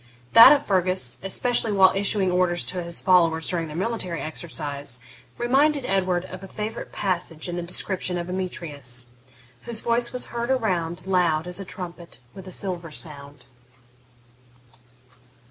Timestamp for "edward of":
5.85-6.43